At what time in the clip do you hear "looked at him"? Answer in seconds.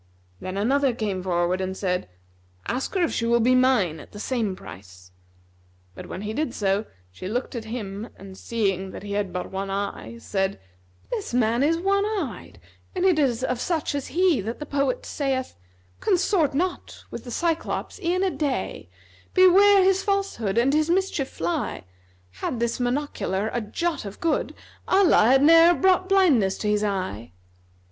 7.27-8.09